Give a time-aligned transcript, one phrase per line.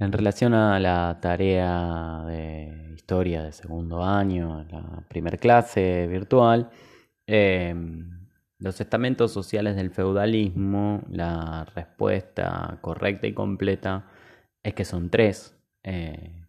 [0.00, 6.70] En relación a la tarea de historia de segundo año, la primer clase virtual,
[7.26, 14.06] em, los estamentos sociales del feudalismo, la respuesta correcta y completa
[14.62, 15.56] es que son tres.
[15.82, 16.46] Eh,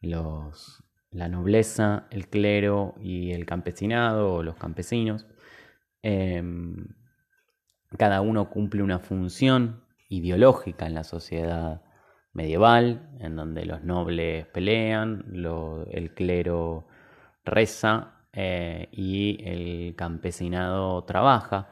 [0.00, 5.26] los, la nobleza, el clero y el campesinado o los campesinos.
[6.02, 6.88] Em,
[7.98, 11.82] cada uno cumple una función ideológica en la sociedad
[12.36, 15.24] medieval, en donde los nobles pelean,
[15.90, 16.86] el clero
[17.44, 21.68] reza eh, y el campesinado trabaja.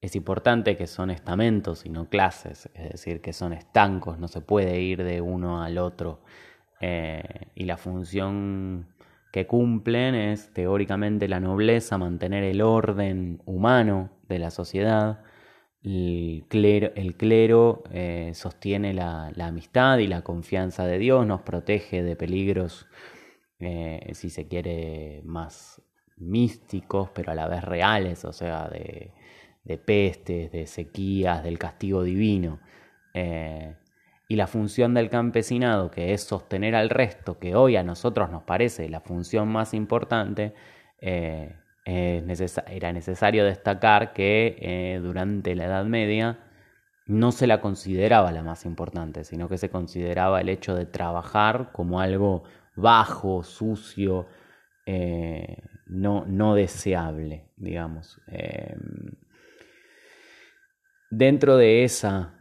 [0.00, 4.40] Es importante que son estamentos y no clases, es decir, que son estancos, no se
[4.40, 6.22] puede ir de uno al otro.
[6.80, 7.22] Eh,
[7.54, 8.86] y la función
[9.30, 15.20] que cumplen es teóricamente la nobleza, mantener el orden humano de la sociedad,
[15.82, 16.44] el
[17.16, 22.86] clero, eh, sostiene la, amistad y la confianza de Dios, nos protege de peligros,
[23.58, 25.82] eh, si se quiere, más
[26.16, 29.12] místicos, pero a la vez reales, o sea, de,
[29.78, 32.60] pestes, de sequías, del castigo divino.
[33.14, 33.76] Eh,
[34.28, 38.44] y la función del campesinado, que es sostener al resto, que hoy a nosotros nos
[38.44, 40.54] parece la función más importante,
[41.84, 46.38] era necesario destacar que eh, durante la Edad Media
[47.06, 51.72] no se la consideraba la más importante, sino que se consideraba el hecho de trabajar
[51.72, 52.44] como algo
[52.76, 54.28] bajo, sucio,
[54.86, 58.20] eh, no, no, deseable, digamos.
[58.28, 59.12] Em,
[61.10, 62.39] dentro de esa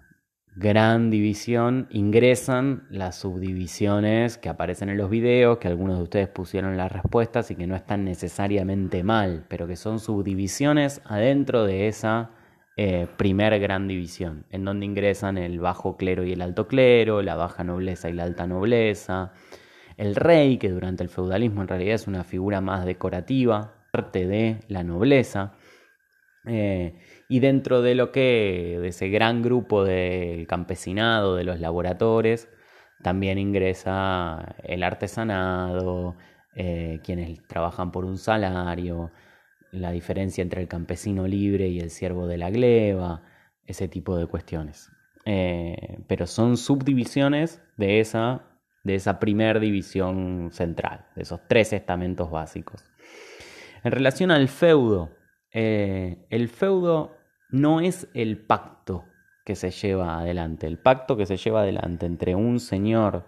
[0.60, 6.76] gran división ingresan las subdivisiones que aparecen en los videos, que algunos de ustedes pusieron
[6.76, 12.32] las respuestas y que no están necesariamente mal, pero que son subdivisiones adentro de esa
[12.76, 17.36] eh, primer gran división, en donde ingresan el bajo clero y el alto clero, la
[17.36, 19.32] baja nobleza y la alta nobleza,
[19.96, 24.60] el rey, que durante el feudalismo en realidad es una figura más decorativa, parte de
[24.68, 25.54] la nobleza,
[26.46, 27.00] eh,
[27.32, 32.48] y dentro de lo que, de ese gran grupo del campesinado, de los laboratorios,
[33.04, 36.18] también ingresa el artesanado,
[36.56, 39.12] eh, quienes trabajan por un salario,
[39.72, 43.22] la diferencia entre el campesino libre y el siervo de la gleba,
[43.64, 44.90] ese tipo de cuestiones.
[45.26, 48.42] Eh, pero son subdivisiones de esa,
[48.84, 52.84] de esa primer división central, de esos tres estamentos básicos.
[53.84, 55.12] En relación al feudo,
[55.52, 57.19] eh, el feudo
[57.50, 59.06] no es el pacto
[59.46, 60.68] que se lleva adelante.
[60.68, 63.26] El pacto que se lleva adelante entre un señor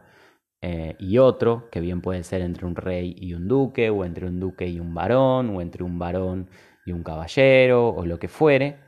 [0.62, 4.28] eh, y otro, que bien puede ser entre un rey y un duque, o entre
[4.28, 6.50] un duque y un varón, o entre un varón
[6.86, 8.80] y un caballero, o lo que fuere,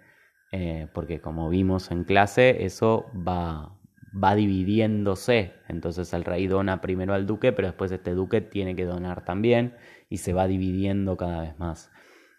[0.52, 3.76] eh, porque como vimos en clase, eso va,
[4.24, 5.54] va dividiéndose.
[5.68, 9.76] Entonces el rey dona primero al duque, pero después este duque tiene que donar también,
[10.10, 11.92] y se va dividiendo cada vez más.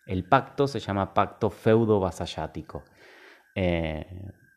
[0.07, 2.85] El pacto se llama pacto feudo-vasallático.
[3.55, 4.07] Eh,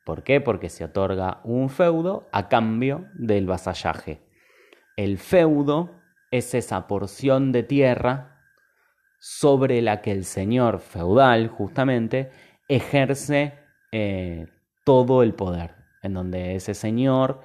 [0.03, 0.41] ¿Por qué?
[0.41, 4.22] Porque se otorga un feudo a cambio del vasallaje.
[4.96, 5.91] El feudo
[6.31, 8.41] es esa porción de tierra
[9.19, 12.31] sobre la que el señor feudal, justamente,
[12.68, 13.53] ejerce
[13.91, 14.47] eh,
[14.84, 17.41] todo el poder, en donde ese señor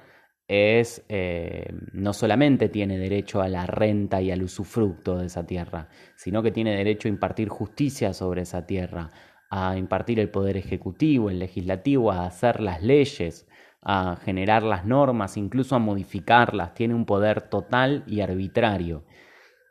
[0.47, 5.87] es eh, no solamente tiene derecho a la renta y al usufructo de esa tierra,
[6.15, 9.11] sino que tiene derecho a impartir justicia sobre esa tierra,
[9.49, 13.47] a impartir el poder ejecutivo, el legislativo, a hacer las leyes,
[13.81, 16.73] a generar las normas, incluso a modificarlas.
[16.73, 19.05] Tiene un poder total y arbitrario.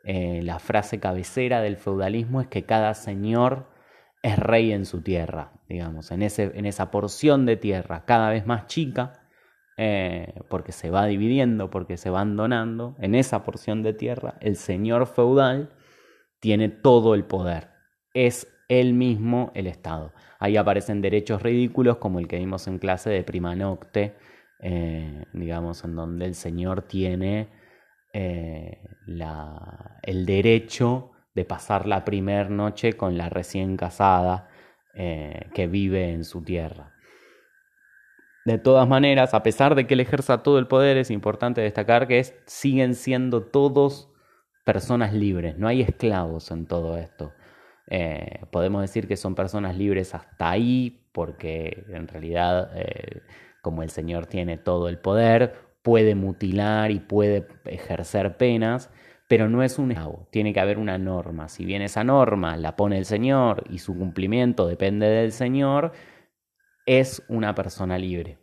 [0.05, 3.71] Eh, la frase cabecera del feudalismo es que cada señor
[4.22, 8.47] es rey en su tierra, digamos, en, ese, en esa porción de tierra cada vez
[8.47, 9.22] más chica
[9.78, 14.56] eh, porque se va dividiendo, porque se van donando, en esa porción de tierra, el
[14.56, 15.71] señor feudal
[16.41, 17.69] tiene todo el poder.
[18.12, 20.12] Es él mismo el Estado.
[20.38, 24.15] Ahí aparecen derechos ridículos como el que vimos en clase de prima nocte,
[24.61, 27.49] eh, digamos, en donde el señor tiene
[28.12, 28.79] eh,
[30.02, 34.49] el derecho de pasar la primera noche con la recién casada
[34.94, 36.93] que vive en su tierra.
[38.44, 42.09] De todas maneras, a pesar de que él ejerza todo el poder, es importante destacar
[42.09, 44.11] que siguen siendo todos
[44.65, 47.33] personas libres, no hay esclavos en todo esto.
[47.89, 53.23] Eh, podemos decir que son personas libres hasta ahí, porque en realidad, eh,
[53.61, 58.91] como el Señor tiene todo el poder, puede mutilar y puede ejercer penas,
[59.29, 61.49] pero no es un esclavo, tiene que haber una norma.
[61.49, 65.93] Si bien esa norma la pone el Señor y su cumplimiento depende del Señor,
[66.87, 68.38] es una persona libre.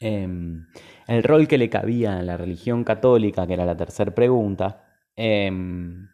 [0.00, 0.66] Em,
[1.08, 4.84] el rol que le cabía a la religión católica, que era la tercera pregunta,
[5.16, 6.08] em,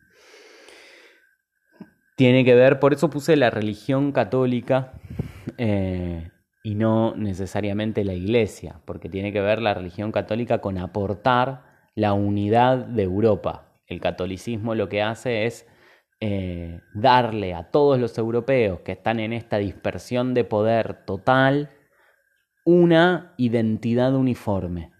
[2.17, 4.93] tiene que ver, por eso puse la religión católica
[5.59, 6.31] eh,
[6.63, 11.63] y no necesariamente la iglesia, porque tiene que ver la religión católica con aportar
[11.95, 13.73] la unidad de Europa.
[13.87, 15.67] El catolicismo lo que hace es
[16.21, 21.71] eh, darle a todos los europeos que están en esta dispersión de poder total
[22.65, 24.93] una identidad uniforme.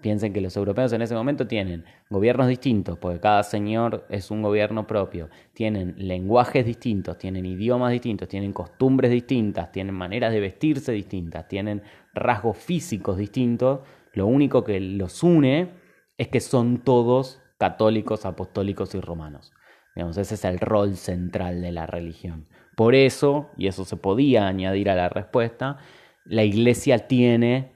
[0.00, 4.42] Piensen que los europeos en ese momento tienen gobiernos distintos, porque cada señor es un
[4.42, 10.92] gobierno propio, tienen lenguajes distintos, tienen idiomas distintos, tienen costumbres distintas, tienen maneras de vestirse
[10.92, 11.82] distintas, tienen
[12.12, 13.80] rasgos físicos distintos.
[14.12, 15.70] Lo único que los une
[16.18, 19.52] es que son todos católicos, apostólicos y romanos.
[19.94, 22.46] Ese es el rol central de la religión.
[22.74, 25.78] Por eso, y eso se podía añadir a la respuesta,
[26.24, 27.72] la iglesia tiene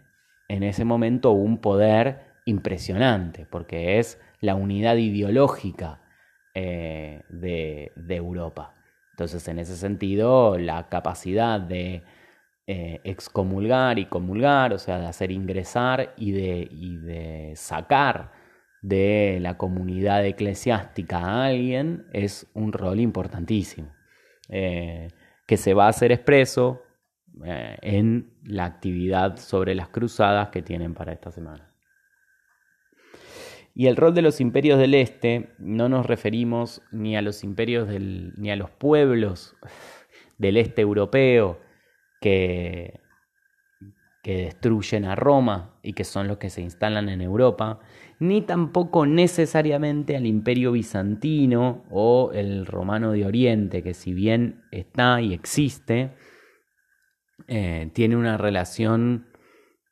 [0.49, 6.01] en ese momento un poder impresionante, porque es la unidad ideológica
[6.55, 8.75] eh, de, Europa.
[9.13, 12.03] Entonces, en ese sentido, la capacidad de
[12.67, 16.69] eh, excomulgar y comulgar, o sea, de hacer ingresar y de,
[17.03, 18.33] de sacar
[18.83, 23.93] de la comunidad eclesiástica a alguien es un rol importantísimo,
[24.49, 25.09] eh,
[25.47, 26.83] que se va a hacer expreso
[27.45, 31.73] eh, en la actividad sobre las cruzadas que tienen para esta semana.
[33.75, 37.89] Y el rol de los imperios del este, no nos referimos ni a los imperios
[37.89, 39.57] del, ni a los pueblos
[40.39, 41.61] del este europeo
[42.21, 43.01] que,
[44.29, 47.81] que destruyen a Roma y que son los que se instalan en Europa,
[48.19, 55.23] ni tampoco necesariamente al imperio bizantino o el romano de Oriente, que si bien está
[55.23, 56.13] y existe,
[57.47, 59.29] eh, tiene una relación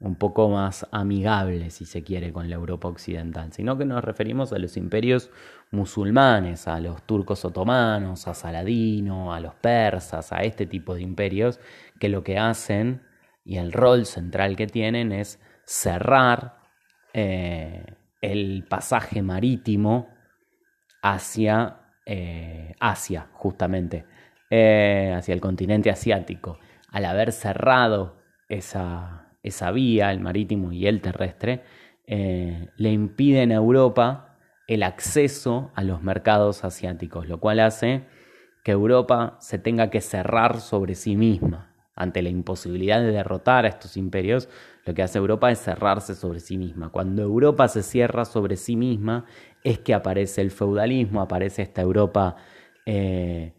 [0.00, 4.52] un poco más amigable, si se quiere, con la Europa occidental, sino que nos referimos
[4.52, 5.30] a los imperios
[5.70, 11.58] musulmanes, a los turcos otomanos, a Saladino, a los persas, a este tipo de imperios,
[11.98, 13.00] que lo que hacen
[13.46, 16.58] y el rol central que tienen es cerrar
[17.14, 17.84] eh,
[18.20, 20.08] el pasaje marítimo
[21.02, 24.04] hacia eh, Asia, justamente,
[24.48, 26.58] hacia el continente asiático
[26.96, 28.16] al haber cerrado
[28.48, 31.62] esa, esa vía, el marítimo y el terrestre,
[32.06, 38.06] eh, le impiden a Europa el acceso a los mercados asiáticos, lo cual hace
[38.64, 41.75] que Europa se tenga que cerrar sobre sí misma.
[41.96, 44.48] Ante la imposibilidad de derrotar a estos imperios,
[44.84, 46.90] lo que hace Europa es cerrarse sobre sí misma.
[46.90, 49.24] Cuando Europa se cierra sobre sí misma,
[49.64, 52.36] es que aparece el feudalismo, aparece esta Europa
[52.84, 53.54] eh,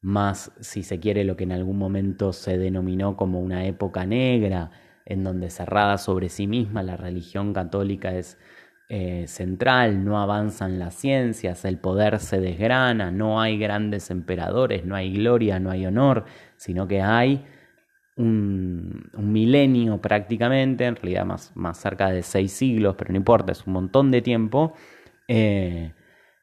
[0.00, 4.70] más, si se quiere, lo que en algún momento se denominó como una época negra,
[5.04, 8.38] en donde cerrada sobre sí misma la religión católica es
[8.88, 14.96] eh, central, no avanzan las ciencias, el poder se desgrana, no hay grandes emperadores, no
[14.96, 16.24] hay gloria, no hay honor,
[16.56, 17.44] sino que hay
[18.16, 23.66] un, milenio prácticamente, en realidad más, más, cerca de seis siglos, pero no importa, es
[23.66, 24.74] un montón de tiempo,
[25.28, 25.92] eh,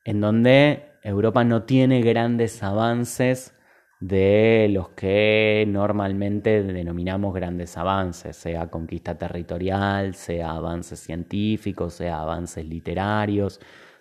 [0.06, 3.56] en donde Europa no tiene grandes avances
[4.00, 12.66] de los que normalmente denominamos grandes avances, sea conquista territorial, sea avances científicos, sea avances
[12.66, 13.60] literarios,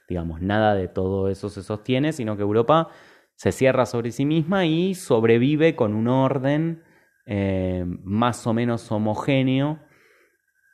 [0.08, 2.88] digamos, nada de todo eso se sostiene, sino que Europa
[3.34, 6.82] se cierra sobre sí misma y sobrevive con un orden
[7.30, 9.78] eh, más o menos homogéneo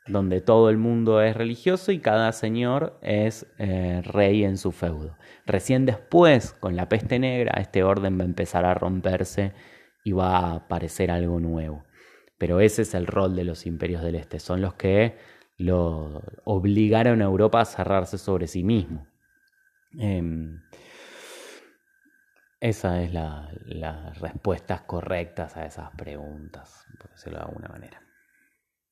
[0.07, 5.17] donde todo el mundo es religioso y cada señor es eh, rey en su feudo.
[5.45, 9.53] Recién después, con la peste negra, este orden va a empezar a romperse
[10.05, 11.83] y va a aparecer algo nuevo.
[12.37, 15.17] Pero ese es el rol de los imperios del Este, son los que
[15.57, 19.07] lo obligaron a Europa a cerrarse sobre sí mismo.
[19.97, 20.61] Em,
[22.59, 28.04] esa es las respuestas correctas a esas preguntas, por decirlo de alguna manera.